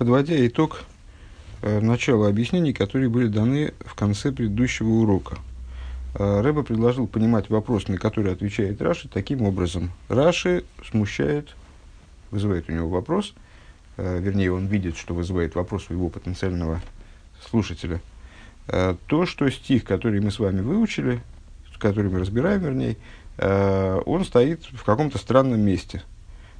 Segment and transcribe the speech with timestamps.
[0.00, 0.84] подводя итог
[1.60, 5.36] э, начала объяснений, которые были даны в конце предыдущего урока.
[6.14, 9.90] Э, Рэба предложил понимать вопрос, на который отвечает Раши, таким образом.
[10.08, 11.50] Раши смущает,
[12.30, 13.34] вызывает у него вопрос,
[13.98, 16.80] э, вернее, он видит, что вызывает вопрос у его потенциального
[17.46, 18.00] слушателя.
[18.66, 21.20] То, что стих, который мы с вами выучили,
[21.78, 22.96] который мы разбираем, вернее,
[24.06, 26.02] он стоит в каком-то странном месте–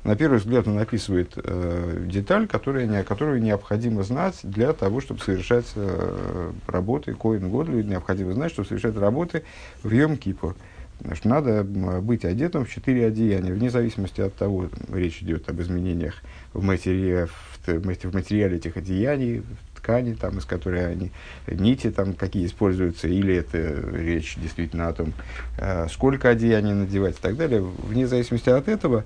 [0.05, 5.21] на первый взгляд он описывает э, деталь, которая, не, которую необходимо знать для того, чтобы
[5.21, 9.43] совершать э, работы Коин Годли, необходимо знать, чтобы совершать работы
[9.83, 10.57] в Йом Кипур.
[11.03, 16.23] Значит, надо быть одетым в четыре одеяния, вне зависимости от того, речь идет об изменениях
[16.53, 19.43] в, материале, в, в материале этих одеяний,
[19.77, 21.11] ткани, там, из которой они,
[21.47, 23.59] нити там, какие используются, или это
[23.93, 25.13] речь действительно о том,
[25.59, 27.61] э, сколько одеяний надевать и так далее.
[27.61, 29.05] Вне зависимости от этого,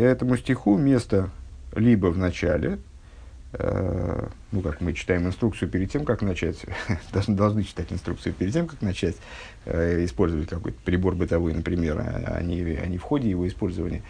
[0.00, 1.30] этому стиху место
[1.74, 2.78] либо в начале,
[3.52, 6.64] э, ну, как мы читаем инструкцию перед тем, как начать,
[7.12, 9.16] должны, должны читать инструкцию перед тем, как начать
[9.64, 14.02] э, использовать какой-то прибор бытовой, например, а, а, не, а не в ходе его использования.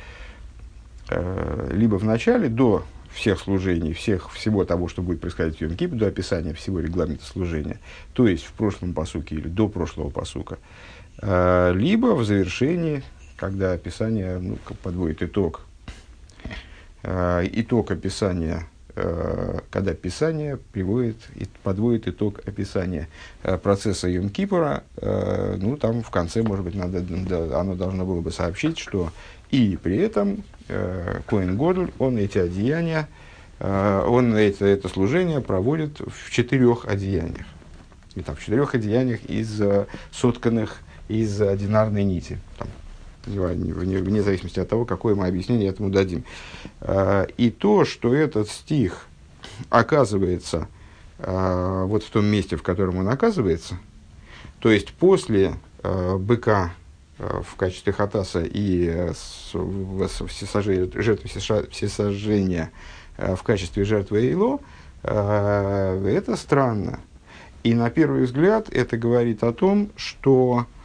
[1.11, 5.99] Э, либо в начале, до всех служений, всех, всего того, что будет происходить в Йом
[5.99, 7.79] до описания всего регламента служения,
[8.15, 10.59] то есть в прошлом посуке или до прошлого посука,
[11.21, 13.03] э, либо в завершении,
[13.37, 15.63] когда описание ну, подводит итог
[17.05, 21.17] итог описания, э, когда Писание приводит,
[21.63, 23.09] подводит итог описания
[23.43, 24.83] э, процесса Йом-Кипура,
[25.59, 26.99] ну, там в конце, может быть, надо,
[27.59, 29.11] оно должно было бы сообщить, что
[29.51, 30.45] и при этом
[31.27, 33.09] Коин Годль, он эти одеяния,
[33.59, 37.47] он это, это служение проводит в четырех одеяниях.
[38.15, 39.61] И там, в четырех одеяниях из
[40.11, 42.39] сотканных из одинарной нити.
[42.59, 42.69] Там,
[43.27, 46.25] вне, вне зависимости от того, какое мы объяснение этому дадим.
[46.81, 49.07] А, и то, что этот стих
[49.71, 50.69] оказывается
[51.19, 53.79] а, вот в том месте, в котором он оказывается,
[54.61, 56.75] то есть после а, быка
[57.19, 59.13] в качестве хатаса и
[60.95, 61.29] жертвы
[61.71, 62.73] всесожжения
[63.17, 64.59] в качестве жертвы Эйло,
[65.05, 66.99] это странно.
[67.63, 70.82] И на первый взгляд это говорит о том, что Э,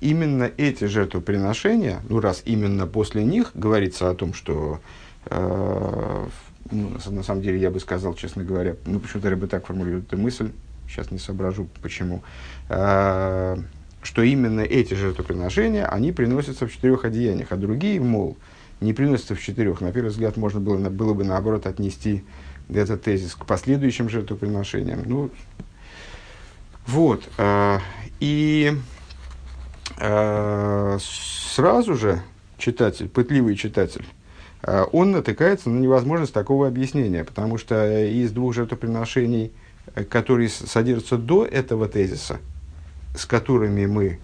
[0.00, 4.80] именно эти жертвоприношения, ну раз именно после них говорится о том, что
[5.26, 6.26] э,
[6.70, 10.18] ну, на самом деле я бы сказал, честно говоря, ну почему-то бы так формулирует эту
[10.18, 10.52] мысль,
[10.88, 12.22] сейчас не соображу почему,
[12.68, 13.56] э,
[14.02, 18.36] что именно эти жертвоприношения, они приносятся в четырех одеяниях, а другие, мол,
[18.80, 19.82] не приносятся в четырех.
[19.82, 22.24] На первый взгляд можно было, было бы наоборот отнести
[22.72, 25.02] этот тезис к последующим жертвоприношениям.
[25.04, 25.30] Ну,
[26.86, 27.28] вот.
[27.36, 27.78] Э,
[28.20, 28.99] и Э,
[30.00, 32.22] сразу же
[32.58, 34.06] читатель, пытливый читатель,
[34.62, 39.52] э, он натыкается на невозможность такого объяснения, потому что из двух жертвоприношений,
[40.08, 42.38] которые содержатся до этого тезиса,
[43.16, 44.18] с которыми мы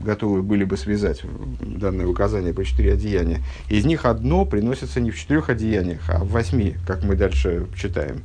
[0.00, 1.22] готовы были бы связать
[1.60, 3.40] данное указание по четыре одеяния,
[3.70, 8.22] из них одно приносится не в четырех одеяниях, а в восьми, как мы дальше читаем.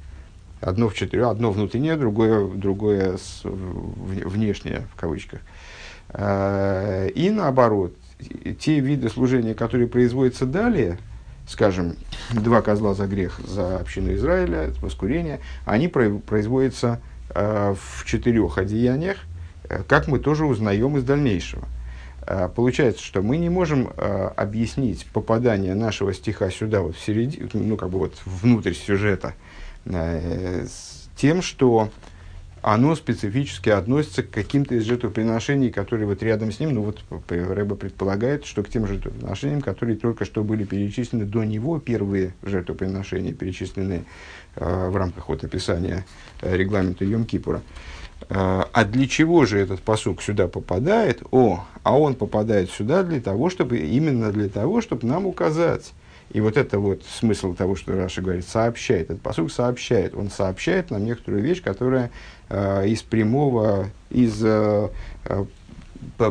[0.59, 5.39] Одно в четырех, одно внутреннее, другое, другое внешнее, в кавычках.
[6.13, 7.93] И наоборот,
[8.59, 10.97] те виды служения, которые производятся далее,
[11.47, 11.95] скажем,
[12.31, 16.99] два козла за грех за общину Израиля, воскурение, они производятся
[17.29, 19.17] э, в четырех одеяниях,
[19.63, 21.67] э, как мы тоже узнаем из дальнейшего.
[22.55, 27.89] Получается, что мы не можем объяснить попадание нашего стиха сюда, вот в середину, ну, как
[27.89, 29.33] бы вот внутрь сюжета,
[31.15, 31.89] тем, что
[32.61, 36.99] оно специфически относится к каким-то из жертвоприношений, которые вот рядом с ним, ну вот
[37.29, 43.33] Рэба предполагает, что к тем жертвоприношениям, которые только что были перечислены до него, первые жертвоприношения,
[43.33, 44.03] перечисленные
[44.55, 46.05] э, в рамках вот описания
[46.41, 47.61] э, регламента Йом-Кипура.
[48.29, 51.23] Э, а для чего же этот посук сюда попадает?
[51.31, 55.93] О, а он попадает сюда для того, чтобы, именно для того, чтобы нам указать,
[56.31, 59.09] и вот это вот смысл того, что Раша говорит, сообщает.
[59.09, 60.13] Этот посуд сообщает.
[60.13, 62.11] Он сообщает нам некоторую вещь, которая
[62.49, 64.89] из прямого, из э,
[65.25, 65.45] э,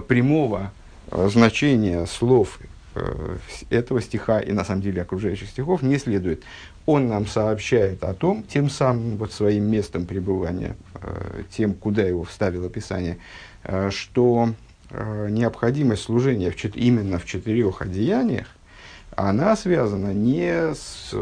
[0.01, 0.73] прямого
[1.11, 2.59] э, значения слов
[2.95, 3.37] э,
[3.71, 6.43] этого стиха и на самом деле окружающих стихов не следует.
[6.87, 12.25] Он нам сообщает о том, тем самым вот своим местом пребывания, э, тем, куда его
[12.25, 13.19] вставило Писание,
[13.65, 14.55] э, что
[14.91, 18.47] э, необходимость служения в, именно в четырех одеяниях,
[19.15, 21.13] она связана не, с,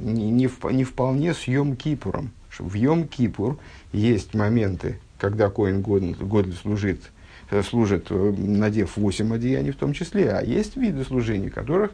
[0.00, 2.30] не, не, не вполне с Йом-Кипуром.
[2.58, 3.58] В Йом-Кипур
[3.92, 7.10] есть моменты, когда Коин Годль служит,
[7.50, 11.92] э, служит, э, надев восемь одеяний в том числе, а есть виды служений, которых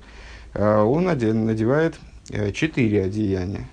[0.54, 1.96] э, он надевает
[2.54, 3.68] четыре одеяния.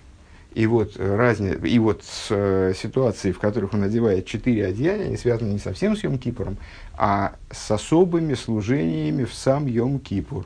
[0.53, 1.55] И вот, разни...
[1.67, 6.03] и вот с ситуации, в которых он надевает четыре одеяния, они связаны не совсем с
[6.03, 6.57] Йом-Кипуром,
[6.93, 10.45] а с особыми служениями в сам Йом-Кипур.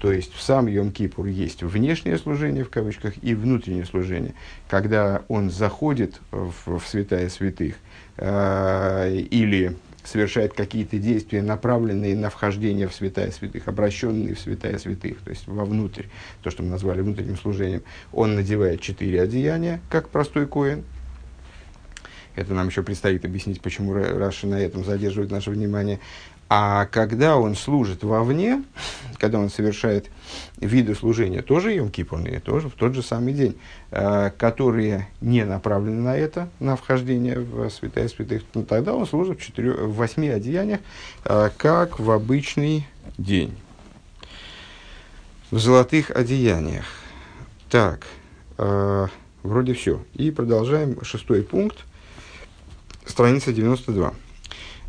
[0.00, 4.34] То есть в сам Йом-Кипур есть внешнее служение, в кавычках, и внутреннее служение.
[4.68, 7.74] Когда он заходит в, в святая святых
[8.16, 15.18] э, или совершает какие-то действия, направленные на вхождение в святая святых, обращенные в святая святых,
[15.20, 16.04] то есть вовнутрь,
[16.42, 20.82] то, что мы назвали внутренним служением, он надевает четыре одеяния, как простой коин.
[22.36, 26.00] Это нам еще предстоит объяснить, почему Раши на этом задерживает наше внимание.
[26.52, 28.64] А когда он служит вовне,
[29.18, 30.10] когда он совершает
[30.58, 33.56] виды служения, тоже Йом Кипурные, тоже в тот же самый день,
[33.92, 39.38] э, которые не направлены на это, на вхождение в святая святых, ну, тогда он служит
[39.38, 40.80] в, четырех, в восьми одеяниях,
[41.24, 42.84] э, как в обычный
[43.16, 43.56] день.
[45.52, 46.86] В золотых одеяниях.
[47.70, 48.08] Так,
[48.58, 49.06] э,
[49.44, 50.02] вроде все.
[50.14, 51.78] И продолжаем шестой пункт,
[53.06, 54.14] страница 92.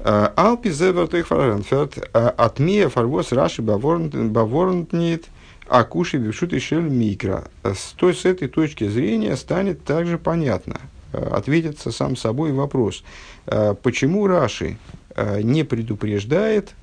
[0.03, 5.25] Алпи зевертых фаренферт отмея фарвос раши баворнтнит
[5.68, 7.45] акуши бившут и шель микро.
[7.63, 10.81] С, той, с этой точки зрения станет также понятно,
[11.13, 13.03] ответится сам собой вопрос,
[13.45, 14.77] почему Раши
[15.42, 16.74] не предупреждает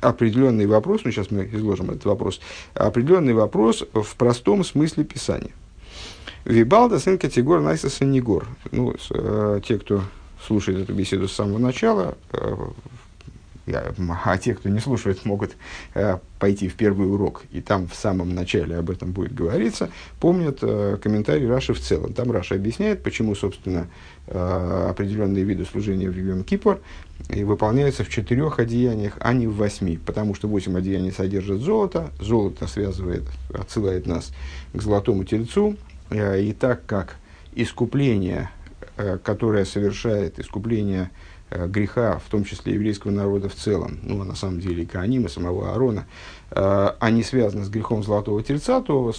[0.00, 2.40] определенный вопрос, ну сейчас мы изложим этот вопрос,
[2.74, 5.52] определенный вопрос в простом смысле Писания.
[6.44, 8.46] Вибалда сын категор Найса Санигор.
[8.72, 8.94] Ну,
[9.64, 10.02] те, кто
[10.46, 12.56] слушает эту беседу с самого начала, э,
[14.24, 15.52] а те, кто не слушает, могут
[15.94, 20.58] э, пойти в первый урок, и там в самом начале об этом будет говориться, помнят
[20.62, 22.12] э, комментарий Раши в целом.
[22.12, 23.88] Там Раша объясняет, почему, собственно,
[24.26, 26.80] определенные виды служения в Йом Кипр
[27.28, 32.68] выполняются в четырех одеяниях, а не в восьми, потому что восемь одеяний содержат золото, золото
[32.68, 34.32] связывает, отсылает нас
[34.72, 35.76] к золотому тельцу,
[36.12, 37.16] и так как
[37.54, 38.48] искупление
[38.96, 41.10] которая совершает искупление
[41.50, 44.86] э, греха, в том числе еврейского народа в целом, ну, а на самом деле и
[44.86, 46.06] Каанима, самого Аарона,
[46.50, 49.12] э, они связаны с грехом Золотого Тельца, то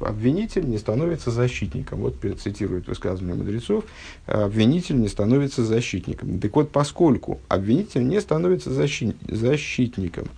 [0.00, 2.00] обвинитель не становится защитником.
[2.00, 3.84] Вот цитирует высказывание мудрецов,
[4.26, 6.38] обвинитель не становится защитником.
[6.40, 10.28] Так вот, поскольку обвинитель не становится защит, защитником,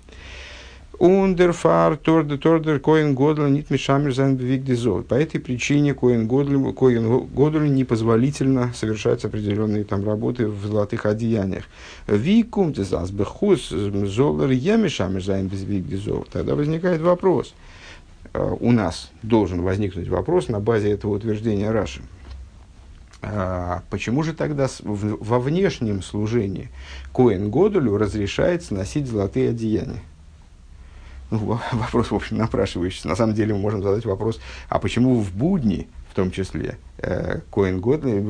[0.99, 4.37] און דערפאר טאר דער טאר דער כהן גדול ניט משמש זיין
[5.05, 11.65] По этой причине коин годл коин годлю непозволительно совершать определенные там работы в золотых одеяниях.
[12.07, 15.51] Викум тезас бехус золер емишамер зайн
[16.31, 17.55] Тогда возникает вопрос.
[18.33, 22.03] Э, у нас должен возникнуть вопрос на базе этого утверждения Раши.
[23.23, 26.69] А почему же тогда во внешнем служении
[27.15, 30.01] Коин Годулю разрешается носить золотые одеяния?
[31.31, 33.09] Ну, вопрос, в общем, напрашивающийся.
[33.09, 37.41] На самом деле мы можем задать вопрос, а почему в будни, в том числе, э,
[37.51, 38.23] Коин Годли,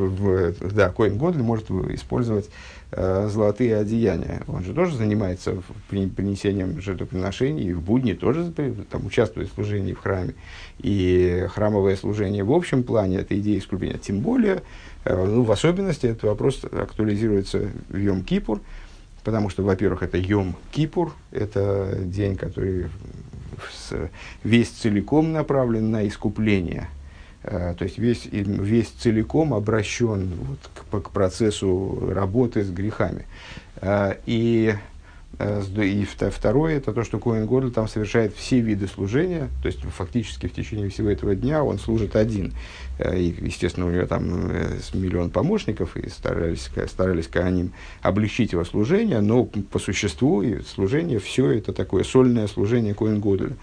[0.73, 2.49] да, Коин Годли может использовать
[2.93, 4.43] э, золотые одеяния.
[4.49, 10.01] Он же тоже занимается принесением жертвоприношений, и в будни тоже там, участвует в служении в
[10.01, 10.35] храме.
[10.79, 13.99] И храмовое служение в общем плане– это идея искупления.
[13.99, 14.63] Тем более,
[15.05, 18.61] э, ну, в особенности этот вопрос актуализируется в Йом-Кипур–
[19.25, 22.87] Потому что, во-первых, это Йом Кипур, это день, который
[24.43, 26.89] весь целиком направлен на искупление.
[27.43, 33.27] Э, то есть весь, весь целиком обращен вот к, к процессу работы с грехами.
[33.77, 34.75] Э, и
[35.39, 40.47] и второе, это то, что Коин Гордл там совершает все виды служения, то есть фактически
[40.47, 42.53] в течение всего этого дня он служит один.
[42.99, 47.71] Э, и, естественно, у него там э, миллион помощников, и старались, старались они
[48.03, 53.57] облегчить его служение, но по существу и служение, все это такое сольное служение Коин Гордля.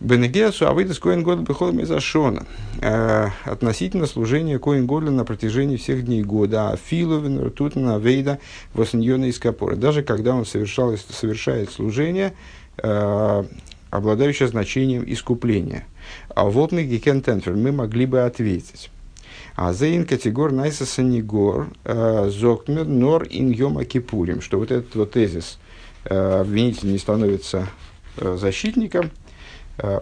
[0.00, 2.46] Бенегесу Авидас Коин Годл Бехол Мезашона.
[2.80, 6.70] Э, относительно служения Коин Годля на протяжении всех дней года.
[6.70, 8.38] А Филовин, Ртутна, Авейда,
[8.74, 9.74] Восньона и Скопора.
[9.74, 12.34] Даже когда он совершал, совершает служение,
[12.80, 13.44] э,
[13.90, 15.84] обладающее значением искупления.
[16.28, 18.90] А вот мы Гекентенфер мы могли бы ответить.
[19.56, 25.10] А Зейн категор Найса Санигор э, Зокмер Нор Ин Йома Кипурим, что вот этот вот
[25.12, 25.58] тезис
[26.04, 27.68] обвинитель не становится
[28.16, 29.10] защитником–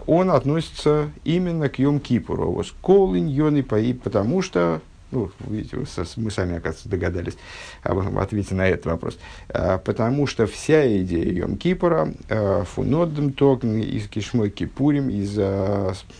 [0.07, 2.45] он относится именно к Йом-Кипуру.
[2.45, 4.81] Вот Колин, Йон и потому что,
[5.11, 5.77] ну, видите,
[6.17, 7.37] мы сами, оказывается, догадались
[7.83, 9.17] об ответе на этот вопрос.
[9.49, 15.35] Э, потому что вся идея Йом-Кипура, э, фуноддем токн из Кишмой Кипурим, из,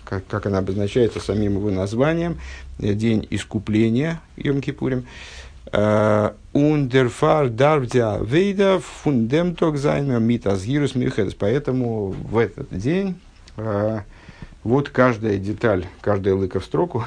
[0.05, 2.37] как, как она обозначается самим его названием,
[2.77, 5.05] день искупления Йом-Кипурим,
[6.53, 11.33] Ундерфар дарвдя вейда фундемток зайна митазгирус мюхедес.
[11.33, 13.15] Поэтому в этот день,
[14.67, 17.05] Вот каждая деталь, каждая лыка в строку,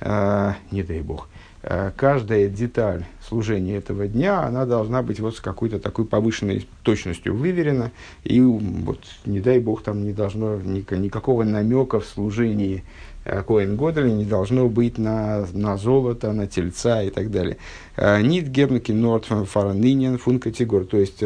[0.00, 1.30] э, не дай бог,
[1.62, 7.34] э, каждая деталь служения этого дня, она должна быть вот с какой-то такой повышенной точностью
[7.34, 7.90] выверена,
[8.22, 12.84] и вот, не дай бог, там не должно ни, никакого намека в служении
[13.24, 17.56] Коэн Годели не должно быть на, на золото, на тельца и так далее.
[17.96, 21.22] Нит гернки норд фаранинен фун категор, то есть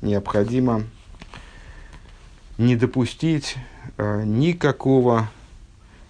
[0.00, 0.84] необходимо
[2.58, 3.56] не допустить
[3.98, 5.28] никакого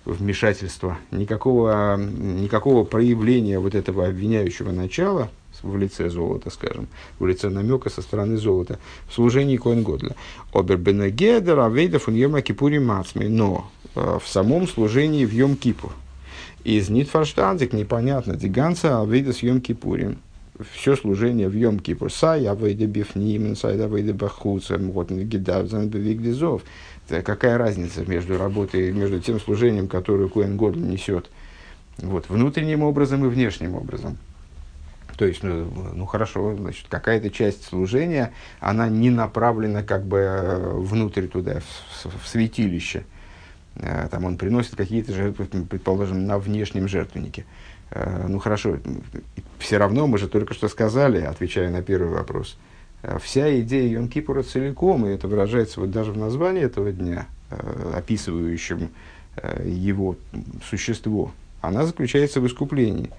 [0.07, 5.31] вмешательства, никакого, никакого проявления вот этого обвиняющего начала
[5.63, 6.87] в лице золота, скажем,
[7.19, 10.15] в лице намека со стороны золота в служении Коэн Годля.
[10.53, 13.27] Обербенегедер, Авейдов, Йома Кипури Мацми.
[13.29, 15.93] Но э, в самом служении в Йом Кипур.
[16.65, 20.19] Из Нитфорштандик непонятно, Диганца, Авейдас Йом Кипурим
[20.73, 22.13] все служение в Йом Кипур.
[22.13, 26.63] Сай, авейда бифним, сай, авейда бахуца, вот, гидавзан, бевигдизов.
[27.09, 31.31] Какая разница между работой, между тем служением, которое Куэн Годл несет,
[31.99, 34.19] вот, внутренним образом и внешним образом.
[35.17, 40.73] То есть, ну, ну хорошо, значит, какая-то часть служения, она не направлена как бы э,
[40.75, 43.05] внутрь туда, в, в святилище.
[43.77, 47.47] Э, там он приносит какие-то жертвы, предположим, на внешнем жертвеннике.
[47.91, 48.79] Э, ну хорошо,
[49.59, 52.59] все равно мы же только что сказали, отвечая на первый вопрос,
[53.03, 57.27] э, вся идея Йом Кипура целиком, и это выражается вот даже в названии этого дня,
[57.51, 58.91] э, описывающем
[59.63, 60.17] его
[60.67, 63.11] существо, она заключается в искуплении.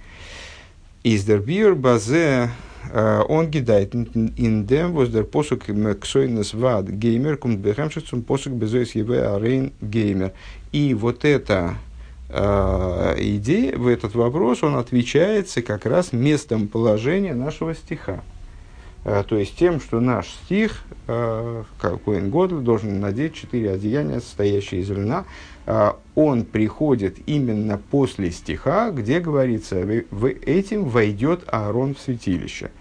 [1.03, 2.49] Из der Bier базе
[2.91, 10.33] он гидает was der Posuk ксойнес вад геймер кумт бехемшицум посук безойс еве арейн геймер.
[10.71, 11.75] И вот это
[12.29, 18.21] идея, в этот вопрос он отвечается как раз местом положения нашего стиха.
[19.07, 24.81] Э, то есть тем, что наш стих, э, Коэн Годл, должен надеть четыре одеяния, состоящие
[24.81, 25.23] из льна,
[25.65, 29.77] э, он приходит именно после стиха, где говорится,
[30.11, 32.71] в этим войдет Аарон в святилище.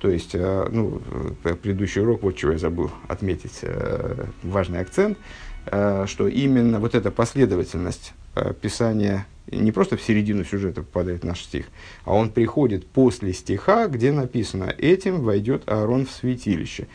[0.00, 1.02] То есть, э, ну,
[1.44, 5.18] э, предыдущий урок, вот чего я забыл отметить, э, важный акцент,
[5.64, 8.21] что именно вот эта последовательность Э,
[8.60, 11.66] Писание не просто в середину сюжета попадает наш стих,
[12.04, 16.86] а он приходит после стиха, где написано «этим войдет Аарон в святилище».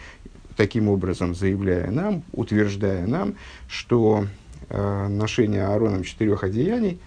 [0.56, 3.36] Таким образом, заявляя нам, утверждая нам,
[3.67, 4.25] что
[4.70, 7.00] э, ношение Аароном четырех одеяний,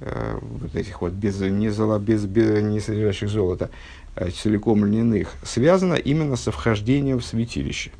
[0.00, 3.70] э, вот этих вот без, не, золо, без, без, не содержащих золота,
[4.14, 7.92] э, целиком льняных, связано именно со вхождением в святилище.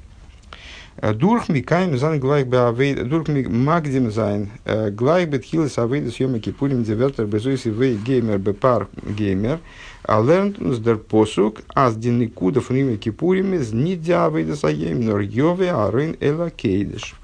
[1.02, 6.38] Дурх микаем зан глайк бы авейд, дурх магдим зайн, глайк бы тхилес авейд с йома
[6.38, 9.58] кипурим девертер безуиси вей геймер бы пар геймер,
[10.04, 15.04] а лернт uns der посук, аз дин никуда фун йома кипурим из нидя авейда саем,
[15.04, 17.16] нор йове арын эла кейдеш.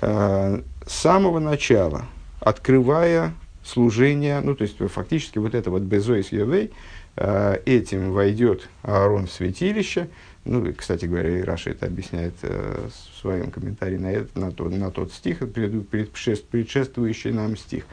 [0.00, 2.06] С самого начала,
[2.40, 3.32] открывая
[3.64, 6.72] служение, ну, то есть, фактически, вот это вот безоис йовей,
[7.16, 10.08] этим войдет Аарон в святилище,
[10.44, 14.52] ну, и, кстати говоря, и Раша это объясняет э, в своем комментарии на, это, на,
[14.52, 17.86] тот, на тот стих, предшествующий нам стих.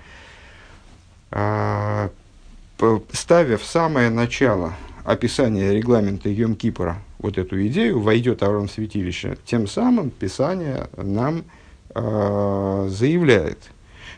[1.32, 2.10] А,
[3.14, 4.74] ставя в самое начало
[5.06, 11.46] описания регламента Йом Кипора вот эту идею, войдет Аарон в святилище, тем самым Писание нам
[11.96, 13.60] э, заявляет,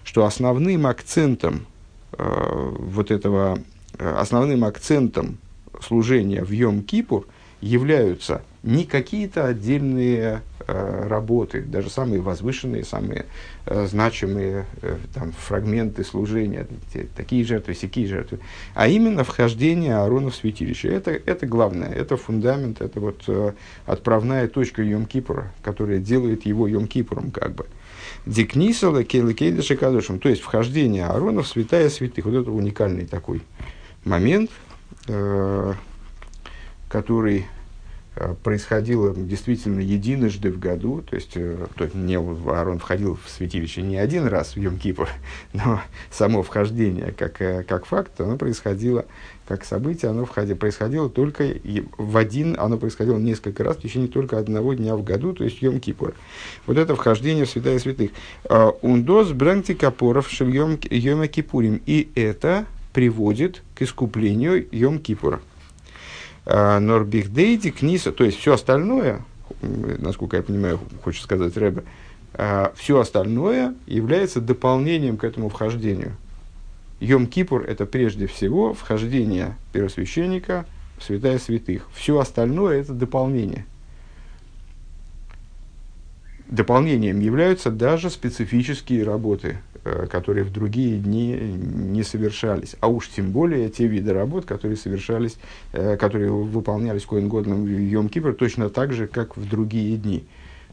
[0.03, 1.67] что основным акцентом
[2.13, 3.59] э, вот этого,
[3.99, 5.37] э, основным акцентом
[5.79, 7.27] служения в Йом Кипур–
[7.63, 13.25] являются не какие-то отдельные э, работы, даже самые возвышенные, самые
[13.65, 18.39] э, значимые э, там, фрагменты служения, те, такие жертвы, всякие жертвы,
[18.73, 20.89] а именно вхождение Аарона в святилище.
[20.89, 23.53] Это, это главное, это фундамент, это вот э,
[23.85, 27.65] отправная точка Йом-Кипура, которая делает его Йом-Кипуром как бы.
[28.25, 32.25] Дикнисала кейликейдыша кадушем, то есть вхождение Аарона в святая святых.
[32.25, 33.41] Вот это уникальный такой
[34.05, 34.51] момент,
[35.07, 35.73] э,
[36.93, 37.47] который
[38.43, 43.81] происходило действительно единожды в году, то есть, э, то есть не, Аарон входил в святилище
[43.81, 45.07] не один раз в Йом-Кипр,
[45.53, 49.05] но само вхождение как, э, как факт, оно происходило,
[49.47, 51.55] как событие, оно входило, происходило только
[51.97, 55.61] в один, оно происходило несколько раз в течение только одного дня в году, то есть
[55.63, 56.13] Йом-Кипур.
[56.67, 58.11] Вот это вхождение в святая святых.
[58.81, 61.81] Ундос бренти капоров Йом-Кипурим.
[61.85, 65.39] И это приводит к искуплению Йом-Кипура.
[66.45, 69.21] А, Норбихдейди, Книса, то есть все остальное,
[69.61, 71.83] насколько я понимаю, хочет сказать Рэбе,
[72.33, 76.13] а, все остальное является дополнением к этому вхождению.
[76.99, 80.65] Йом-Кипур– это прежде всего вхождение первосвященника
[80.97, 81.87] в святая святых.
[81.93, 83.65] Все остальное– это дополнение.
[86.53, 92.75] Дополнением являются даже специфические работы, э, которые в другие дни не совершались.
[92.79, 95.37] А уж тем более те виды работ, которые совершались,
[95.71, 100.25] э, которые выполнялись Коин Годом в Йом Кипр, точно так же, как в другие дни.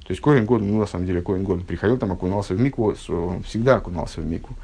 [0.06, 2.94] То есть Коин Год, ну, на самом деле, Коин Год приходил, там окунался в микву,
[3.08, 4.56] он всегда окунался в микву.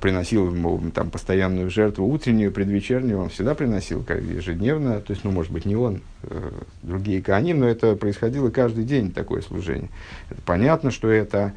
[0.00, 5.00] Приносил ему там постоянную жертву, утреннюю, предвечернюю, он всегда приносил как ежедневно.
[5.00, 6.50] То есть, ну, может быть, не он, э,
[6.82, 9.90] другие каним, но это происходило каждый день, такое служение.
[10.28, 11.52] Это понятно, что это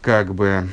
[0.00, 0.68] как бы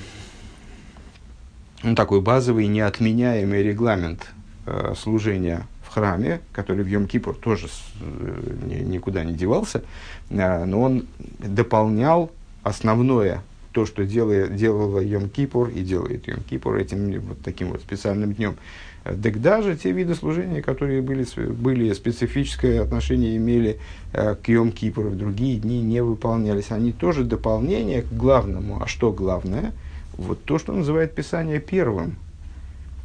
[1.84, 4.28] ну, такой базовый, неотменяемый регламент
[4.66, 7.68] э, служения в храме, который в Йом-Кипур тоже
[8.02, 9.84] э, ни, никуда не девался,
[10.30, 11.06] э, но он
[11.40, 12.32] дополнял
[12.64, 13.44] основное,
[13.76, 18.56] то, что делает, делала Йом-Кипур и делает Йом-Кипур этим вот таким вот специальным днем.
[19.04, 23.78] Так даже те виды служения, которые были, были специфическое отношение имели
[24.14, 26.72] э, к Йом-Кипуру, в другие дни не выполнялись.
[26.72, 28.82] Они тоже дополнение к главному.
[28.82, 29.74] А что главное?
[30.14, 32.16] Вот то, что называет Писание первым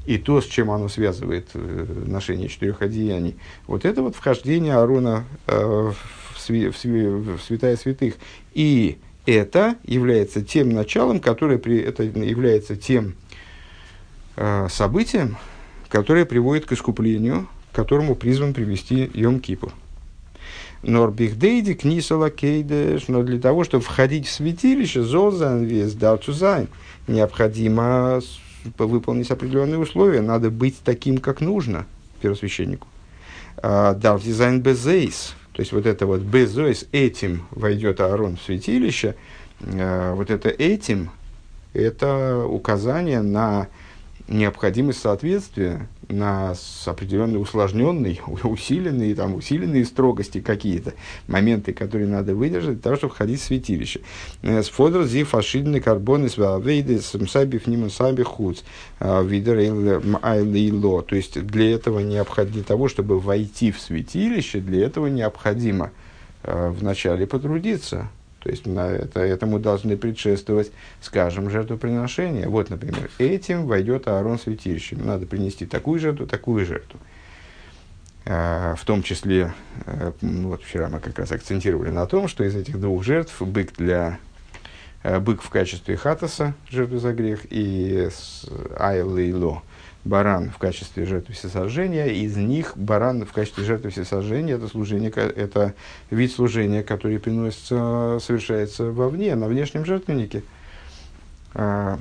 [0.06, 3.34] и то, с чем оно связывает э, ношение четырех одеяний,
[3.66, 5.92] вот это вот вхождение Аарона э,
[6.32, 6.76] в, сви, в,
[7.36, 8.14] в святая святых.
[8.54, 13.14] И это является тем началом, которое при, это является тем
[14.36, 15.36] э, событием,
[15.88, 19.72] которое приводит к искуплению, к которому призван привести Йом Кипур.
[20.82, 26.68] Норбихдейди книсала кейдеш, но для того, чтобы входить в святилище, зозан вес дарцузайн,
[27.06, 28.20] необходимо
[28.78, 31.86] выполнить определенные условия, надо быть таким, как нужно
[32.22, 32.86] первосвященнику.
[33.62, 39.16] Дарф дизайн безейс, то есть вот это вот безойс, этим войдет Аарон в святилище,
[39.62, 41.10] а, вот это этим,
[41.72, 43.68] это указание на
[44.28, 46.54] необходимость соответствия на
[46.86, 50.94] определенные усложненные, усиленные, там, усиленные строгости какие-то,
[51.26, 54.00] моменты, которые надо выдержать для того, чтобы входить в святилище.
[54.42, 58.60] С фодор зи фашидны карбоны с вейды с мсаби фниму саби хуц
[58.98, 59.58] а, видер
[60.22, 61.02] айлило.
[61.02, 65.90] То есть для этого необходимо, для того, чтобы войти в святилище, для этого необходимо
[66.42, 68.08] а, вначале потрудиться,
[68.40, 72.48] то есть на это, этому должны предшествовать, скажем, жертвоприношения.
[72.48, 74.96] Вот, например, этим войдет Аарон святилище.
[74.96, 76.98] Надо принести такую жертву, такую жертву.
[78.26, 79.52] А, в том числе,
[79.86, 83.74] а, вот вчера мы как раз акцентировали на том, что из этих двух жертв бык
[83.76, 84.18] для
[85.02, 88.08] а, бык в качестве хатаса, жертвы за грех, и
[88.78, 89.62] айлейло,
[90.04, 95.74] баран в качестве жертвы всесожжения, из них баран в качестве жертвы всесожжения, это, служение, это
[96.10, 100.42] вид служения, который приносится, совершается вовне, на внешнем жертвеннике.
[101.54, 101.98] А,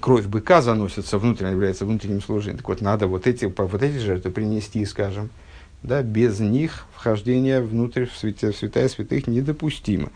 [0.00, 2.58] кровь быка заносится внутрь, является внутренним служением.
[2.58, 5.30] Так вот, надо вот эти, вот эти жертвы принести, скажем,
[5.82, 10.10] да, без них вхождение внутрь в, святая, в святая святых недопустимо.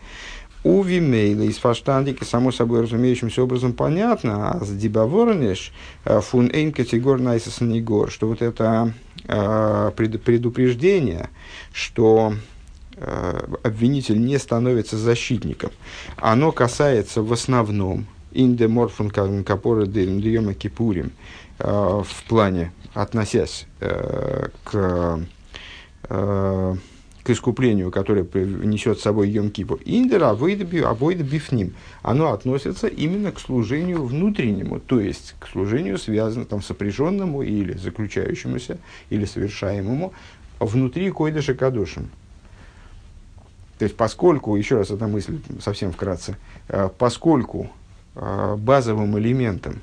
[0.63, 1.43] У Вимейла.
[1.43, 5.73] Из фаштандики, само собой разумеющимся образом понятно, а с дибаворнеш
[6.05, 8.93] э, фун эйн категор найсасанигор, что вот это
[9.25, 11.29] э, предупреждение,
[11.73, 12.35] что
[12.95, 15.71] э, обвинитель не становится защитником,
[16.15, 21.11] оно касается в основном индеморфун капора дьема кипурим
[21.59, 23.67] в плане, относясь
[24.63, 25.19] к
[27.23, 33.39] к искуплению, которое несет с собой Йом Кипур, индера обоид бифним, оно относится именно к
[33.39, 38.77] служению внутреннему, то есть к служению, связанному, там, сопряженному или заключающемуся,
[39.09, 40.13] или совершаемому
[40.59, 42.09] внутри койдыша кадушем.
[43.79, 47.69] То есть, поскольку, еще раз эта мысль совсем вкратце, э, поскольку
[48.15, 49.81] э, базовым элементом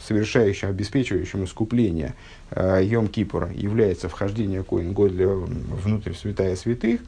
[0.00, 2.14] совершающим, обеспечивающим искупление
[2.50, 7.00] э, Йом Кипура является вхождение Коин Годля внутрь святая святых,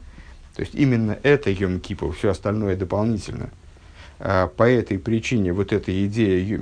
[0.55, 3.49] то есть именно это Йом Кипур, все остальное дополнительно.
[4.19, 6.59] Э, по этой причине вот эта идея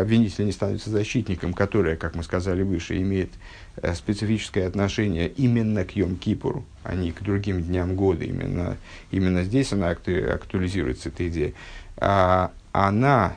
[0.00, 3.30] обвинителя не становится защитником, которая, как мы сказали выше, имеет
[3.94, 8.24] специфическое отношение именно к Йом Кипуру, а не к другим дням года.
[8.24, 8.76] Именно,
[9.10, 11.52] именно здесь она актуализируется, эта идея.
[11.96, 13.36] А она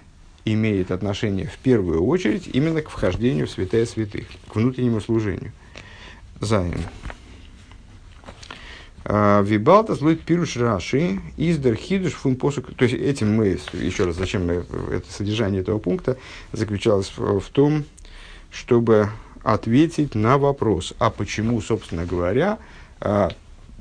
[0.53, 5.51] имеет отношение в первую очередь именно к вхождению в святая святых, к внутреннему служению.
[6.39, 6.79] Зайн.
[9.05, 12.73] А, Вибалта злоит пируш раши, издер хидуш фун посук.
[12.75, 16.17] То есть этим мы, еще раз, зачем мы, это содержание этого пункта
[16.51, 17.85] заключалось в, в том,
[18.51, 19.09] чтобы
[19.43, 22.59] ответить на вопрос, а почему, собственно говоря,
[22.99, 23.31] а,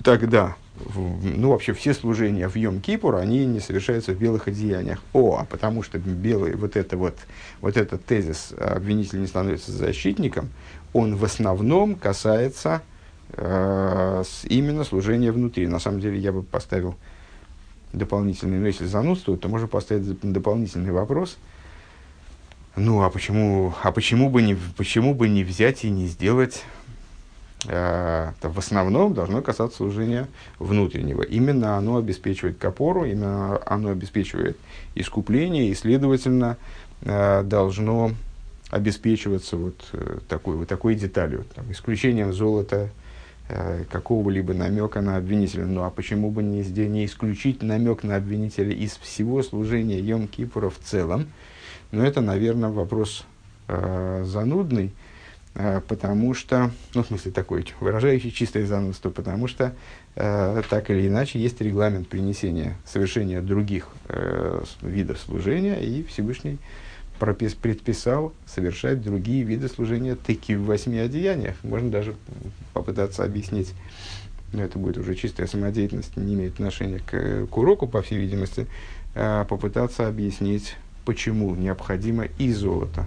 [0.05, 0.57] тогда
[0.95, 5.01] ну, вообще все служения в Йом-Кипур, они не совершаются в белых одеяниях.
[5.13, 7.17] О, а потому что белый, вот, это вот,
[7.61, 10.51] вот этот тезис обвинитель не становится защитником,
[10.93, 12.83] он в основном касается
[13.33, 15.67] э, именно служения внутри.
[15.67, 16.97] На самом деле я бы поставил
[17.93, 21.37] дополнительный, ну, если занудствует, то можно поставить дополнительный вопрос.
[22.77, 26.63] Ну, а почему, а почему, бы, не, почему бы не взять и не сделать
[27.65, 31.23] э, в основном должно касаться служения внутреннего.
[31.23, 34.57] Именно оно обеспечивает копору, именно оно обеспечивает
[34.95, 36.57] искупление, и, следовательно,
[37.03, 38.13] э, должно
[38.71, 42.91] обеспечиваться вот э, такой, вот такой деталью, там, исключением золота,
[43.93, 45.67] какого-либо намека на обвинителя.
[45.67, 50.69] Ну а почему бы не, не исключить намек на обвинителя из всего служения Йом Кипура
[50.69, 51.29] в целом?
[51.93, 53.25] Но это, наверное, вопрос
[53.69, 54.93] занудный,
[55.89, 59.75] потому что, ну, в смысле такой, выражающий чистое занудство, потому что
[60.15, 66.59] э, так или иначе есть регламент принесения, совершения других э, видов служения, и Всевышний
[67.19, 71.57] пропис, предписал совершать другие виды служения таки в восьми одеяниях.
[71.63, 72.15] Можно даже
[72.75, 73.73] попытаться объяснить,
[74.53, 78.67] но это будет уже чистая самодеятельность, не имеет отношения к, к уроку, по всей видимости,
[79.15, 83.07] а попытаться объяснить, почему необходимо и золото,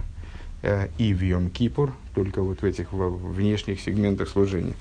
[0.62, 4.74] и в Йом Кипур, только вот в этих внешних сегментах служения.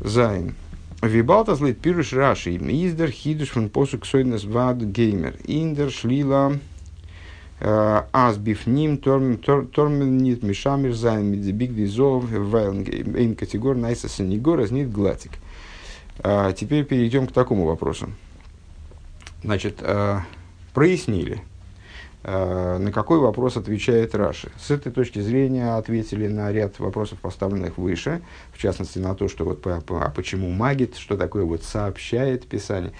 [0.00, 0.54] Зайн.
[1.02, 6.58] Вибалта злит пируш раши, издер хидуш фон посук сойнес вад геймер, индер шлила
[7.64, 15.30] Аз бифним тормнит мишамир зайн мидзебиг дизов вайн категор найса санигор разнит глатик.
[16.56, 18.10] Теперь перейдем к такому вопросу.
[19.44, 19.80] Значит,
[20.74, 21.42] прояснили,
[22.24, 24.52] на какой вопрос отвечает Раши.
[24.60, 29.44] С этой точки зрения ответили на ряд вопросов, поставленных выше, в частности на то, что
[29.44, 32.92] вот, а почему магит, что такое вот сообщает Писание.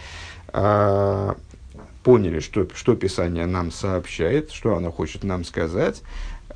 [2.03, 6.03] Поняли, что, что Писание нам сообщает, что оно хочет нам сказать,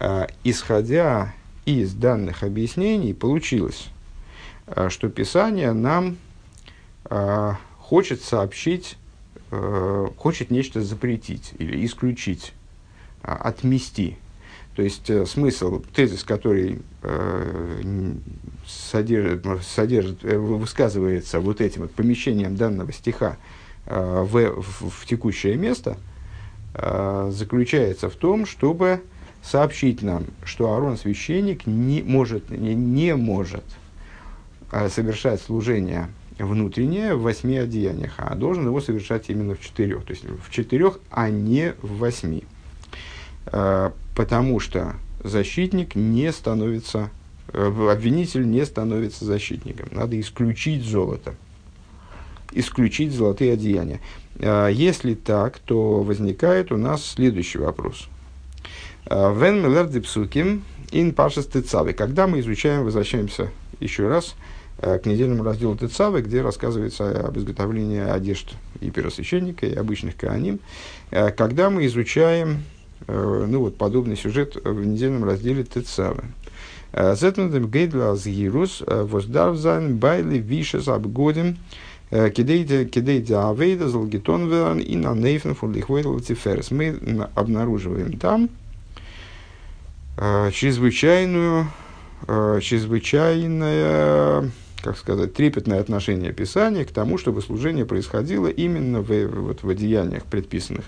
[0.01, 1.33] э, исходя
[1.67, 3.89] из данных объяснений, получилось,
[4.67, 6.17] э, что Писание нам
[7.09, 9.06] э, хочет сообщить, э,
[10.17, 12.53] хочет нечто запретить или исключить,
[13.23, 14.17] э, отмести.
[14.75, 18.13] То есть э, смысл, тезис, который э,
[18.67, 23.37] содержит, содержит, э, высказывается вот этим вот помещением данного стиха,
[23.87, 25.97] Э, в, в, в текущее место
[26.75, 29.01] э, заключается в том, чтобы
[29.45, 33.63] сообщить нам, что Аарон священник не может, не, не может
[34.73, 40.05] э, совершать служение внутреннее в восьми одеяниях, а должен его совершать именно в четырех.
[40.05, 42.45] То есть в четырех, а не в восьми.
[43.45, 47.11] Потому что защитник не становится,
[47.53, 49.89] обвинитель не становится защитником.
[49.93, 51.35] Надо исключить золото
[52.53, 54.01] исключить золотые одеяния.
[54.39, 58.09] А, если так, то возникает у нас следующий вопрос.
[59.07, 61.49] А, Вен мелер дипсуким ин пашес.
[61.97, 68.01] Когда мы изучаем, возвращаемся еще раз а, к недельному разделу Тецавы, где рассказывается об изготовлении
[68.01, 70.61] одежд и первосвященника, и обычных кааним.
[71.11, 72.63] Когда мы изучаем
[73.09, 76.25] ну, вот, подобный сюжет в недельном разделе Тецавы.
[76.93, 81.59] Зетнудем гейдла згирус воздарвзайн байли вишес абгодим
[82.11, 86.71] Кидейди Авейда, Веран и на Нейфен фон Лихвейтл Тиферес.
[86.71, 86.99] Мы
[87.35, 88.49] обнаруживаем там
[90.17, 91.67] чрезвычайную,
[92.27, 94.51] чрезвычайное,
[94.83, 100.25] как сказать, трепетное отношение Писания к тому, чтобы служение происходило именно в, вот, в одеяниях,
[100.25, 100.85] предписанных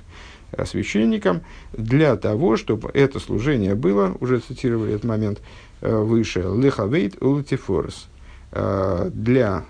[0.64, 5.40] священникам, для того, чтобы это служение было, уже цитировали этот момент
[5.80, 8.08] выше, лехавейт ултифорс,
[8.50, 9.64] для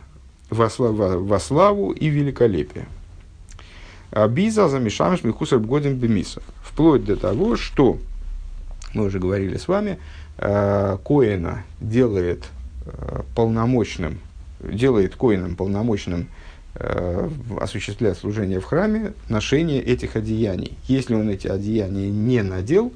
[0.50, 2.86] во, славу, во славу и великолепие.
[4.10, 6.42] А биза замешамиш михусар годин бемиса.
[6.62, 7.98] Вплоть до того, что,
[8.94, 9.98] мы уже говорили с вами,
[10.38, 12.57] э, Коина делает э,
[13.34, 14.18] полномочным,
[14.60, 16.28] делает Коином полномочным
[16.74, 17.28] э,
[17.60, 20.76] осуществлять служение в храме, ношение этих одеяний.
[20.86, 22.92] Если он эти одеяния не надел,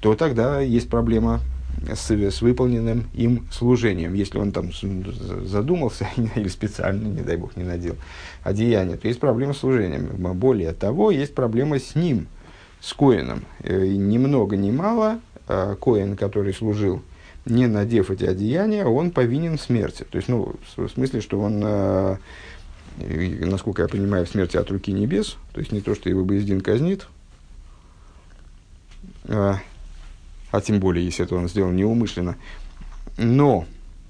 [0.00, 1.40] то тогда есть проблема
[1.92, 4.14] с, с выполненным им служением.
[4.14, 4.70] Если он там
[5.44, 7.96] задумался или специально, не дай бог, не надел
[8.42, 10.08] одеяние, то есть проблема с служением.
[10.34, 12.26] Более того, есть проблема с ним,
[12.80, 13.44] с Коином.
[13.60, 15.20] Э, ни много ни мало
[15.80, 17.00] Коин, который служил,
[17.48, 20.04] не надев эти одеяния, он повинен в смерти.
[20.08, 22.16] То есть, ну, в смысле, что он, э,
[22.98, 26.60] насколько я понимаю, в смерти от руки небес, то есть не то, что его Боездин
[26.60, 27.06] казнит,
[29.28, 29.58] а
[30.50, 32.36] а тем более, если это он сделал неумышленно.
[33.16, 33.66] Но,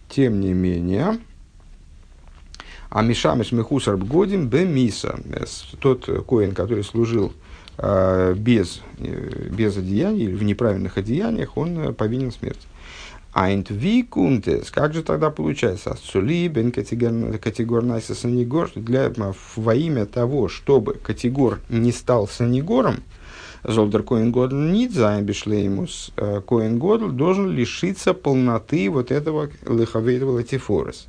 [0.08, 1.18] тем не менее,
[2.90, 5.18] а Мишамиш Мехусар Бгодим Бемиса,
[5.80, 7.32] тот коин, который служил
[7.78, 12.66] э, без, э, без одеяний, в неправильных одеяниях, он э, повинен смерти.
[13.32, 14.70] Айнт викунтес.
[14.70, 15.96] Как же тогда получается?
[16.02, 18.70] Сули бен категор найса санигор.
[18.74, 19.12] Для,
[19.56, 23.02] во имя того, чтобы категор не стал санигором,
[23.64, 26.12] זאל דער כהן גדול ניט זיין בשלימות.
[26.16, 31.08] Э, Коин Годл должен лишиться полноты вот этого לכבוד ולתפארת.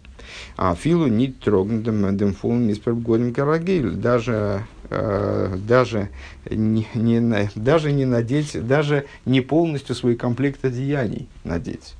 [0.58, 3.92] אפילו ניט טראגן דעם פולן מספר בגדים כרגיל.
[3.92, 6.10] Даже э, даже
[6.50, 11.96] не, не, даже не надеть, даже не полностью свой комплект одеяний надеть.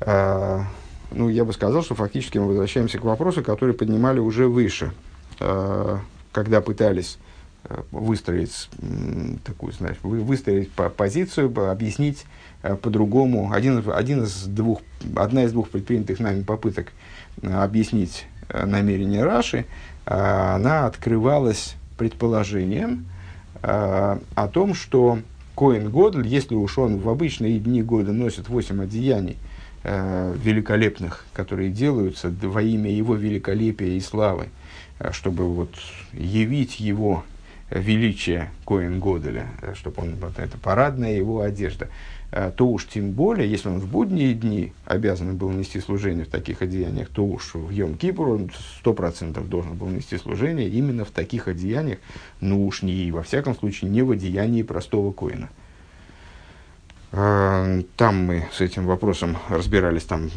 [0.00, 0.64] А,
[1.10, 4.92] ну, я бы сказал, что фактически мы возвращаемся к вопросу, который поднимали уже выше,
[5.40, 6.00] а,
[6.32, 7.18] когда пытались
[7.64, 8.68] а, выстроить
[9.44, 12.24] такую, знаешь, выстроить позицию, объяснить
[12.82, 13.52] по-другому.
[13.52, 14.80] Один, один из двух,
[15.14, 16.92] одна из двух предпринятых нами попыток
[17.42, 19.66] объяснить намерение Раши,
[20.04, 23.06] она открывалась предположением
[23.62, 25.18] о том, что
[25.56, 29.36] Коин Годль, если уж он в обычные дни года носит 8 одеяний,
[29.86, 34.48] великолепных, которые делаются во имя его великолепия и славы,
[34.98, 35.70] э, чтобы вот
[36.12, 37.24] явить его
[37.70, 41.88] величие Коин Годеля, э, чтобы он, вот это парадная его одежда,
[42.30, 46.30] э, то уж тем более, если он в будние дни обязан был нести служение в
[46.30, 51.04] таких одеяниях, то уж в Йом Кипур он сто процентов должен был нести служение именно
[51.04, 51.98] в таких одеяниях,
[52.40, 55.48] ну уж не, во всяком случае, не в одеянии простого коина.
[57.12, 60.30] Э, там мы с этим вопросом разбирались там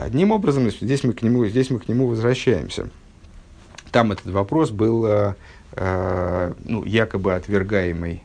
[0.00, 2.90] одним образом, здесь мы к нему, здесь мы к нему возвращаемся.
[3.90, 5.34] Там этот вопрос был э,
[5.72, 8.22] э, ну, якобы отвергаемый,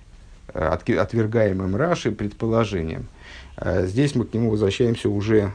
[0.54, 3.08] от, отвергаемым Раши предположением.
[3.64, 5.54] Здесь мы к нему возвращаемся уже,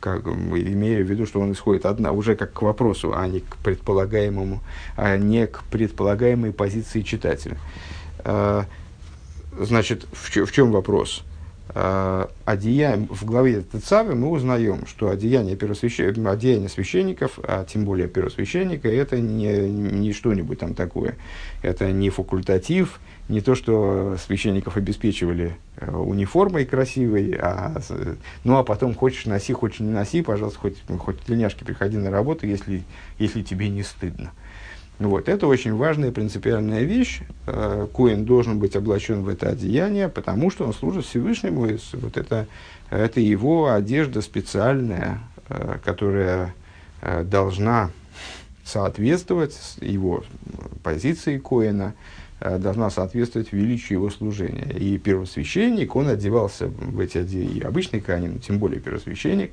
[0.00, 3.56] как, имея в виду, что он исходит одна, уже как к вопросу, а не к
[3.58, 4.60] предполагаемому,
[4.96, 7.58] а не к предполагаемой позиции читателя.
[9.58, 11.24] Значит, в, в чем вопрос?
[11.70, 16.24] Uh, одеяние, в главе Тецавы мы узнаем, что одеяние, первосвящен...
[16.26, 21.16] одеяние священников, а тем более первосвященника, это не, не что-нибудь там такое.
[21.62, 27.80] Это не факультатив, не то, что священников обеспечивали uh, униформой красивой, а,
[28.44, 32.46] ну а потом хочешь носи, хочешь не носи, пожалуйста, хоть, хоть тельняшки приходи на работу,
[32.46, 32.84] если,
[33.18, 34.32] если тебе не стыдно.
[35.00, 37.20] Вот, это очень важная принципиальная вещь.
[37.46, 41.66] Э, Коин должен быть облачен в это одеяние, потому что он служит Всевышнему.
[41.66, 42.46] И вот это,
[42.90, 46.54] это его одежда специальная, э, которая
[47.02, 47.90] э, должна
[48.64, 50.24] соответствовать его
[50.82, 51.92] позиции Коина,
[52.40, 54.74] должна соответствовать величию его служения.
[54.78, 59.52] И первосвященник, он одевался в эти одеяния, обычный канин, тем более первосвященник,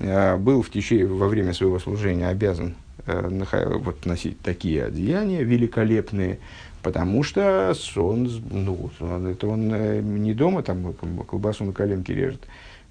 [0.00, 2.74] был в течение, во время своего служения обязан
[3.06, 6.38] вот, носить такие одеяния великолепные,
[6.82, 12.42] потому что он, ну, он, это он э, не дома там колбасу на коленке режет,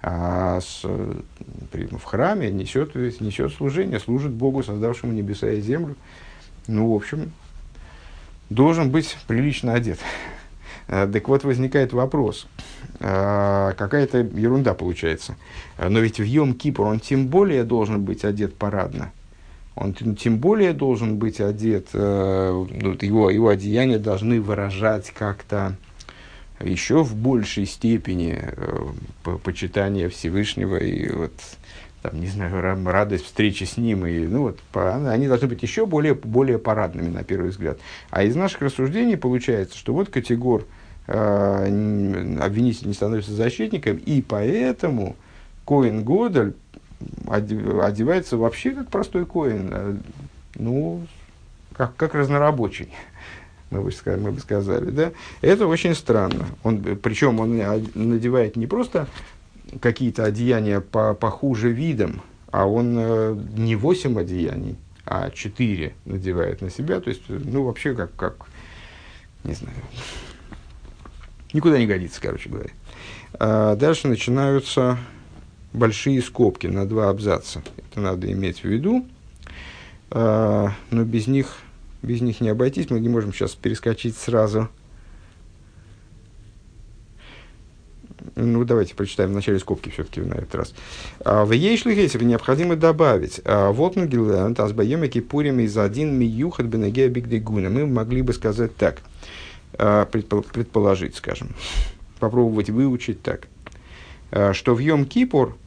[0.02, 5.96] а с, в храме несет, несет служение, служит Богу, создавшему небеса и землю.
[6.68, 7.32] Ну, в общем,
[8.50, 10.00] должен быть прилично одет.
[10.88, 12.48] Э, так вот, возникает вопрос.
[13.00, 15.36] Э, какая-то ерунда получается.
[15.78, 19.12] Но ведь в Йом Кипр он тем более должен быть одет парадно
[19.76, 25.76] он тем более должен быть одет, э, ну, его, его одеяния должны выражать как-то
[26.62, 31.34] еще в большей степени э, почитание Всевышнего и вот,
[32.02, 34.06] там, не знаю, радость встречи с ним.
[34.06, 37.78] И, ну, вот, они должны быть еще более, более парадными, на первый взгляд.
[38.12, 40.64] А из наших рассуждений получается, что вот категор
[41.08, 45.18] э, обвинитель не становится защитником, и поэтому
[45.66, 46.54] Коин Годель
[47.28, 49.96] одевается вообще как простой коин, э,
[50.56, 51.06] ну,
[51.74, 52.90] как, как разнорабочий,
[53.70, 55.12] мы бы, сказали, мы бы сказали, да.
[55.42, 56.46] Это очень странно.
[56.64, 57.58] Он, причем он
[57.96, 59.08] надевает не просто
[59.82, 66.70] какие-то одеяния по, похуже видом, а он э, не восемь одеяний, а четыре надевает на
[66.70, 67.00] себя.
[67.00, 68.48] То есть, ну, вообще, как, как
[69.44, 69.76] не знаю,
[71.54, 72.72] никуда не годится, короче говоря.
[73.34, 74.98] А дальше начинаются
[75.76, 77.62] большие скобки на два абзаца.
[77.78, 79.06] Это надо иметь в виду.
[80.12, 81.58] А, но без них,
[82.02, 82.90] без них не обойтись.
[82.90, 84.70] Мы не можем сейчас перескочить сразу.
[88.36, 90.74] Ну, давайте прочитаем в начале скобки все-таки на этот раз.
[91.24, 93.42] А, в Ейшлихейсер необходимо добавить.
[93.46, 97.70] А, вот Нугиланд, Азбаемеки Пурим из один миюхат бенегея бигдегуна.
[97.70, 99.02] Мы могли бы сказать так.
[99.78, 101.50] Предположить, скажем.
[102.20, 103.48] Попробовать выучить так.
[104.54, 105.58] Что в Йом Кипур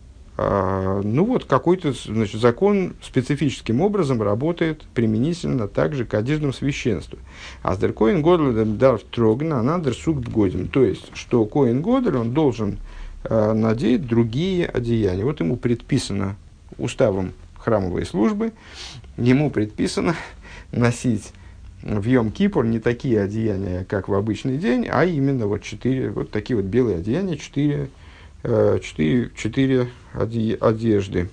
[0.41, 7.19] ну вот, какой-то значит, закон специфическим образом работает применительно также к одеждам священства.
[7.63, 10.69] А с Коин Годль дарф трогна, а надер годим.
[10.69, 12.79] То есть, что Коин Годль, он должен
[13.25, 15.25] э, надеть другие одеяния.
[15.25, 16.37] Вот ему предписано
[16.77, 18.53] уставом храмовой службы,
[19.17, 20.15] ему предписано
[20.71, 21.33] носить
[21.83, 26.57] в Йом-Кипур не такие одеяния, как в обычный день, а именно вот четыре, вот такие
[26.57, 27.89] вот белые одеяния, четыре,
[28.43, 31.29] четыре, четыре одежды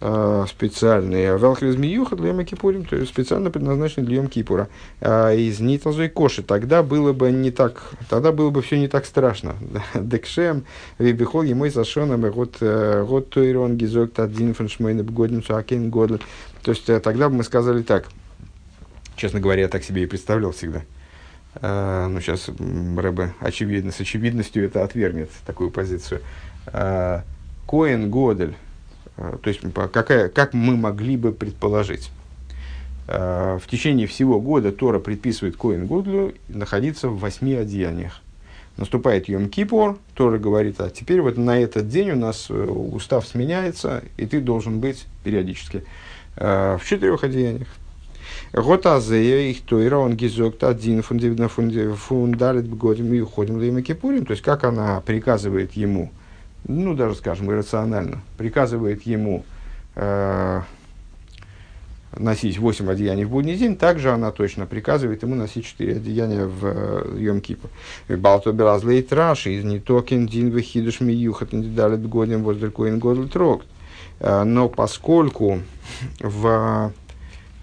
[0.00, 1.38] э, специальные.
[1.38, 4.68] Велхрез Миюха для Йом-Кипурим, то есть специально предназначены для Йом-Кипура.
[5.00, 9.06] А из Нитазой Коши тогда было бы не так, тогда было бы все не так
[9.06, 9.54] страшно.
[9.94, 10.64] Декшем,
[10.98, 16.20] Вибихол, ему зашоном, год год Тойрон, Гизок, Тадзин, Фаншмейн, Бгодницу, Акен, Годль.
[16.62, 18.06] То есть тогда бы мы сказали так–
[19.16, 20.82] Честно говоря, я так себе и представлял всегда.
[21.56, 26.20] А, ну, сейчас Рэбе очевидно, с очевидностью это отвергнет, такую позицию.
[26.66, 27.22] А,
[27.66, 28.54] Коэн Годель,
[29.16, 29.60] а, то есть
[29.92, 32.10] какая, как мы могли бы предположить,
[33.06, 38.22] в течение всего года Тора предписывает Коэн Годлю находиться в восьми одеяниях.
[38.78, 43.26] Наступает Йом Кипур, Тора говорит, а теперь вот на этот день у нас э, устав
[43.26, 45.84] сменяется, и ты должен быть периодически
[46.34, 47.68] в четырех одеяниях.
[48.52, 54.26] Готазея их тойра, он гизок один фундалит годим и уходим лейма кипурим.
[54.26, 56.12] То есть, как она приказывает ему,
[56.66, 59.44] ну, даже, скажем, иррационально, приказывает ему
[59.96, 60.60] э,
[62.16, 66.64] носить 8 одеяний в будний день, также она точно приказывает ему носить 4 одеяния в
[66.64, 67.68] э, Йом Кипу.
[68.08, 73.66] Балто Белазлейт Раши, из Нитокен, Дин Вахидуш Миюхат, Далит Годим, Воздеркоин Годл Трокт.
[74.20, 75.60] Э, но поскольку
[76.20, 76.92] в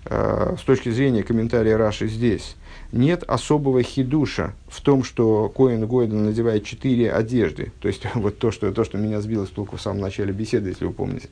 [0.05, 2.55] Э, с точки зрения комментария Раши здесь,
[2.91, 7.71] нет особого хидуша в том, что Коин Гойден надевает четыре одежды.
[7.79, 10.69] То есть, вот то, что, то, что меня сбило с толку в самом начале беседы,
[10.69, 11.29] если вы помните,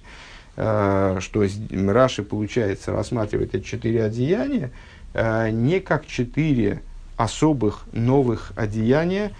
[0.56, 4.72] э, что Раши, получается, рассматривает эти четыре одеяния
[5.14, 6.82] э, не как четыре
[7.18, 9.34] особых новых одеяния,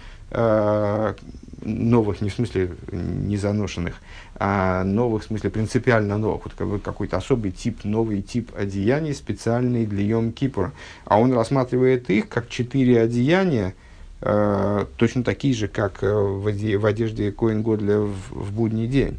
[1.62, 3.96] новых, не в смысле незаношенных,
[4.42, 10.02] а новых, в смысле принципиально новых, вот какой-то особый тип, новый тип одеяний, специальный для
[10.02, 10.72] Йом Кипура.
[11.04, 13.74] А он рассматривает их как четыре одеяния,
[14.22, 18.86] э, точно такие же, как э, в, оде, в одежде Коин Годля в, в будний
[18.86, 19.18] день.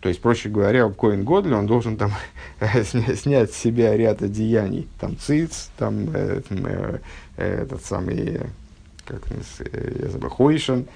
[0.00, 2.12] То есть, проще говоря, Коин Годля, он должен там
[3.16, 6.98] снять с себя ряд одеяний, там циц, там э, э,
[7.62, 8.38] этот самый,
[9.06, 10.90] как я забыл, хойшен, Э,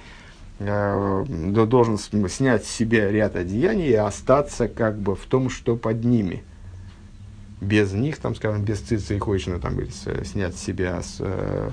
[0.59, 6.42] должен снять с себя ряд одеяний и остаться как бы в том, что под ними.
[7.61, 9.90] Без них, там, скажем, без цицы и хойшина, там, или
[10.25, 11.71] снять с себя с, э,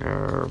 [0.00, 0.46] э,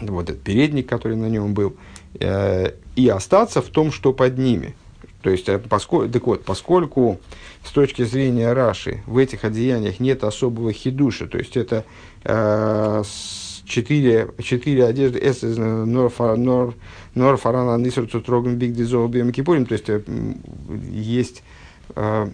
[0.00, 1.76] вот этот передник, который на нем был,
[2.18, 4.74] э, и остаться в том, что под ними.
[5.22, 7.20] То есть, э, поскольку, так вот, поскольку
[7.64, 11.84] с точки зрения Раши в этих одеяниях нет особого хидуша, то есть это
[12.24, 13.02] э,
[13.68, 20.00] четыре, четыре одежды, эс нор фарана нисер цутрогн биг дизобием кипурим, то есть э,
[20.90, 21.42] есть
[21.94, 22.28] э,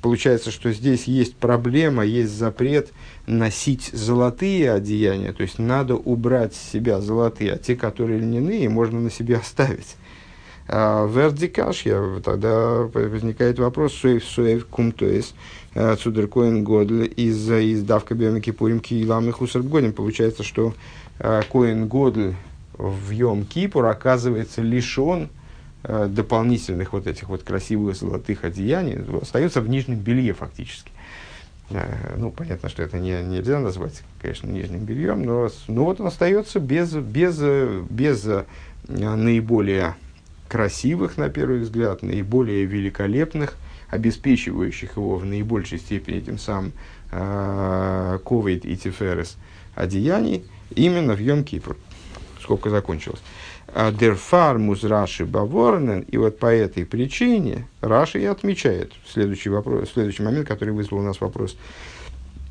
[0.00, 2.92] получается, что здесь есть проблема, есть запрет
[3.26, 9.00] носить золотые одеяния, то есть надо убрать с себя золотые, а те, которые льняные, можно
[9.00, 9.96] на себе оставить.
[10.70, 15.34] А Вердикашья, тогда возникает вопрос, суев, суев, кум, то есть
[16.02, 19.92] Цудер Годль из, из Давка Биомики Пурим Киилам и Хусар Годин.
[19.92, 20.74] Получается, что
[21.20, 22.34] э, Коин Годль
[22.72, 25.28] в Йом Кипур оказывается лишен
[25.84, 30.90] э, дополнительных вот этих вот красивых золотых одеяний, остается в нижнем белье фактически.
[31.70, 36.08] Э, ну, понятно, что это не, нельзя назвать, конечно, нижним бельем, но, но вот он
[36.08, 37.40] остается без, без,
[37.88, 38.26] без
[38.88, 39.94] наиболее
[40.48, 43.56] красивых, на первый взгляд, наиболее великолепных–
[43.90, 46.72] обеспечивающих его в наибольшей степени тем самым
[47.10, 49.36] ковид и тиферес
[49.74, 51.76] одеяний, именно в Йом Кипр.
[52.42, 53.20] Сколько закончилось.
[53.92, 60.22] Дерфар муз Раши Баворнен, и вот по этой причине Раши и отмечает следующий, вопрос, следующий
[60.22, 61.56] момент, который вызвал у нас вопрос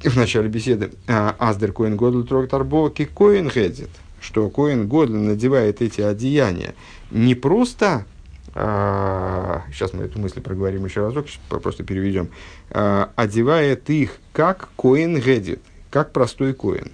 [0.01, 0.91] в начале беседы.
[1.07, 3.89] Аздер Коин Годл Трактарбоки Коин Гедит,
[4.21, 6.75] что Коин Годл надевает эти одеяния
[7.09, 8.05] не просто а,
[8.53, 12.29] сейчас мы эту мысль проговорим еще разок, просто переведем,
[12.71, 16.91] а, одевает их как коин гедит, как простой коин.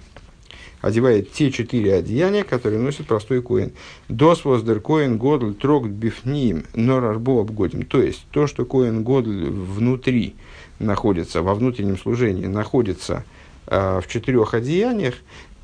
[0.82, 3.72] Одевает те четыре одеяния, которые носит простой коин.
[4.10, 7.86] Дос воздер коин годл трогт бифним нор арбо обгодим.
[7.86, 10.34] То есть, то, что коин годл внутри
[10.78, 13.24] находится, во внутреннем служении, находится
[13.66, 15.14] э, в четырех одеяниях,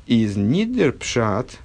[0.07, 1.59] из нидер пшат,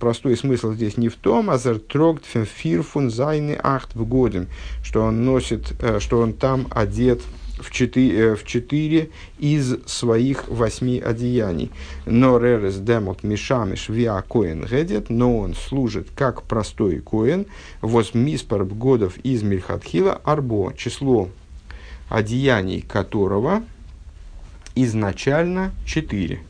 [0.00, 4.48] простой смысл здесь не в том, а трогт фирфун зайны ахт в годем,
[4.82, 7.20] что он носит, э, что он там одет
[7.58, 11.70] в четыре, в четыре из своих восьми одеяний.
[12.04, 17.46] Но ререс демот мишамиш виа коэн гедет, но он служит как простой коэн,
[17.80, 21.28] воз миспар годов из мильхатхила арбо, число
[22.08, 23.62] одеяний которого
[24.74, 26.40] изначально четыре.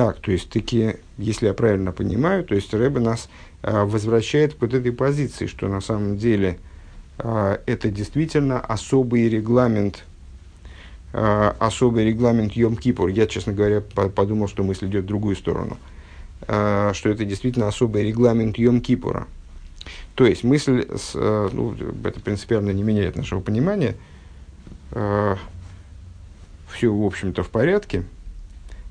[0.00, 3.28] Так, то есть таки, если я правильно понимаю, то есть Рэбе нас
[3.60, 6.58] а, возвращает к вот этой позиции, что на самом деле
[7.18, 10.06] а, это действительно особый регламент,
[11.12, 13.10] а, особый регламент Йом-Кипур.
[13.10, 15.76] Я, честно говоря, по подумал, что мысль идет в другую сторону.
[16.48, 19.26] А, что это действительно особый регламент Йом-Кипура.
[20.14, 23.96] То есть мысль, с, а, ну, это принципиально не меняет нашего понимания,
[24.92, 25.36] а,
[26.72, 28.19] все, в общем-то, в порядке– Э,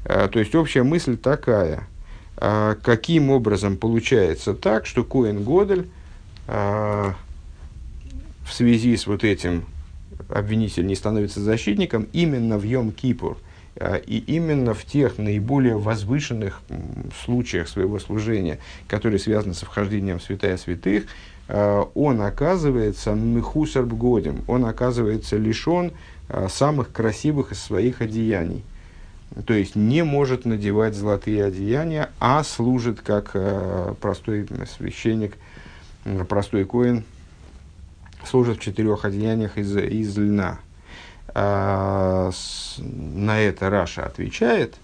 [0.03, 1.87] то есть общая мысль такая,
[2.37, 5.89] э, каким образом получается так, что Коэн Годель
[6.47, 7.11] э,
[8.45, 9.65] в связи с вот этим
[10.29, 13.37] обвинитель не становится защитником именно в Йом-Кипур
[14.05, 16.61] и именно в тех наиболее возвышенных
[17.23, 21.05] случаях своего служения, которые связаны с вхождением в святая святых,
[21.47, 25.93] он оказывается мехусарбгодем, он оказывается лишен
[26.49, 28.63] самых красивых из своих одеяний–
[29.45, 35.35] то есть не может надевать золотые одеяния, а служит как э, простой священник,
[36.27, 37.03] простой коин,
[38.25, 40.59] служит в четырех одеяниях из, из льна.
[41.33, 44.75] А, с, на это Раша отвечает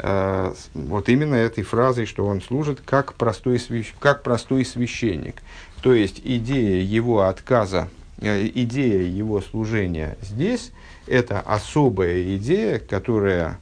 [0.00, 5.42] а, вот именно этой фразой, что он служит как простой, свящ, как простой священник.
[5.82, 7.88] То есть идея его отказа,
[8.20, 10.72] э, идея его служения здесь–
[11.06, 13.58] это особая идея, которая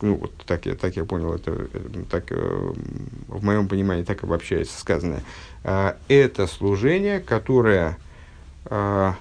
[0.00, 1.68] ну, вот так я, так я понял, это,
[2.10, 2.72] так, э,
[3.28, 5.22] в моем понимании так обобщается сказанное,
[5.64, 7.98] э, это служение, которое
[8.66, 9.12] э,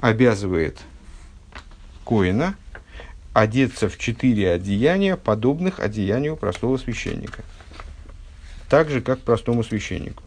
[0.00, 0.78] обязывает
[2.04, 2.56] Коина
[3.32, 7.42] одеться в четыре одеяния, подобных одеянию простого священника.
[8.68, 10.22] Так же, как простому священнику.